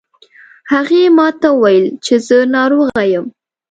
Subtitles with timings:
[0.73, 3.25] هغې ما ته وویل چې زه ناروغه یم